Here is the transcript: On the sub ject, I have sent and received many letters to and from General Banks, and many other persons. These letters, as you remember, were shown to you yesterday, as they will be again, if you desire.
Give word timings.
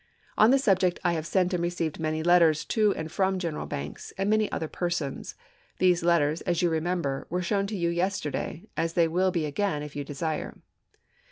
On 0.35 0.49
the 0.49 0.57
sub 0.57 0.79
ject, 0.79 0.99
I 1.03 1.13
have 1.13 1.27
sent 1.27 1.53
and 1.53 1.61
received 1.61 1.99
many 1.99 2.23
letters 2.23 2.65
to 2.65 2.91
and 2.95 3.11
from 3.11 3.37
General 3.37 3.67
Banks, 3.67 4.11
and 4.17 4.31
many 4.31 4.51
other 4.51 4.67
persons. 4.67 5.35
These 5.77 6.01
letters, 6.03 6.41
as 6.41 6.63
you 6.63 6.71
remember, 6.71 7.27
were 7.29 7.43
shown 7.43 7.67
to 7.67 7.77
you 7.77 7.89
yesterday, 7.89 8.67
as 8.75 8.93
they 8.93 9.07
will 9.07 9.29
be 9.29 9.45
again, 9.45 9.83
if 9.83 9.95
you 9.95 10.03
desire. 10.03 10.57